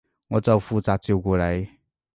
[0.29, 1.69] 我就負責照顧你